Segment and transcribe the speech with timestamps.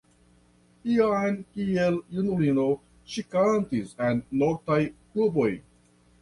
[0.91, 2.65] Jam kiel junulino
[3.13, 5.53] ŝi kantis en noktaj kluboj.